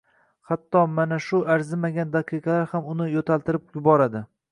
Hatto 0.51 0.79
mana 0.99 1.19
shu 1.25 1.41
arzimagan 1.55 2.15
daqiqalar 2.15 2.65
ham 2.73 2.87
uni 2.95 3.07
yo`taltirib 3.13 3.69
yuboradi 3.79 4.23